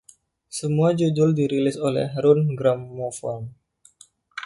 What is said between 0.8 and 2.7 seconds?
judul dirilis oleh Rune